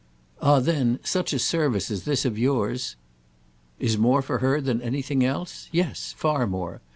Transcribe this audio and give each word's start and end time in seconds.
"Ah 0.41 0.59
then 0.59 0.97
such 1.03 1.31
a 1.31 1.37
service 1.37 1.91
as 1.91 2.05
this 2.05 2.25
of 2.25 2.35
yours—" 2.35 2.95
"Is 3.77 3.99
more 3.99 4.23
for 4.23 4.39
her 4.39 4.59
than 4.59 4.81
anything 4.81 5.23
else? 5.23 5.69
Yes—far 5.71 6.47
more. 6.47 6.81